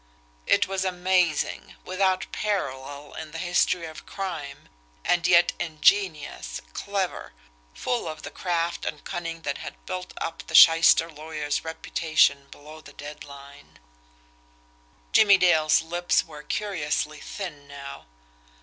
It 0.47 0.67
was 0.67 0.83
amazing, 0.83 1.75
without 1.85 2.25
parallel 2.31 3.13
in 3.13 3.29
the 3.33 3.37
history 3.37 3.85
of 3.85 4.07
crime 4.07 4.67
and 5.05 5.27
yet 5.27 5.53
ingenious, 5.59 6.59
clever, 6.73 7.33
full 7.75 8.07
of 8.07 8.23
the 8.23 8.31
craft 8.31 8.83
and 8.83 9.03
cunning 9.03 9.43
that 9.43 9.59
had 9.59 9.85
built 9.85 10.13
up 10.17 10.41
the 10.47 10.55
shyster 10.55 11.07
lawyer's 11.11 11.63
reputation 11.63 12.47
below 12.49 12.81
the 12.81 12.93
dead 12.93 13.23
line. 13.23 13.77
Jimmie 15.11 15.37
Dale's 15.37 15.83
lips 15.83 16.23
were 16.25 16.41
curiously 16.41 17.19
thin 17.19 17.67
now. 17.67 18.07